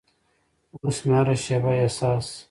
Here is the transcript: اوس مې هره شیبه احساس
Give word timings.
اوس 0.83 0.97
مې 1.05 1.13
هره 1.19 1.35
شیبه 1.43 1.71
احساس 1.81 2.27